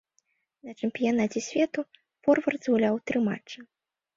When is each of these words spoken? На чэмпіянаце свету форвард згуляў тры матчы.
На 0.69 0.73
чэмпіянаце 0.79 1.43
свету 1.49 1.85
форвард 2.25 2.59
згуляў 2.71 2.95
тры 3.11 3.23
матчы. 3.29 3.59